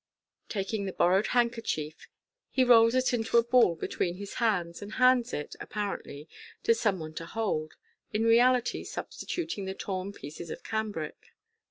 Taking 0.49 0.85
the 0.85 0.93
borrowed 0.93 1.27
handkerchief, 1.27 2.07
h 2.57 2.67
rolls 2.67 2.95
it 2.95 3.13
into 3.13 3.37
a 3.37 3.43
ball 3.43 3.75
between 3.75 4.15
his 4.15 4.33
hands, 4.41 4.81
and 4.81 4.93
hands 4.93 5.31
it 5.31 5.55
(apparently) 5.59 6.27
to 6.63 6.73
some 6.73 6.97
one 6.97 7.13
to 7.13 7.27
hold, 7.27 7.75
in 8.11 8.23
reality 8.23 8.83
substituting 8.83 9.65
the 9.65 9.75
torn 9.75 10.11
pieces 10.11 10.49
of 10.49 10.63
cambric. 10.63 11.33